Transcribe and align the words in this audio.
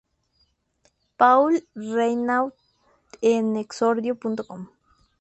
Paul 1.17 1.59
Reynaud 1.75 2.53
en 3.21 3.55
exordio.com 3.63 4.69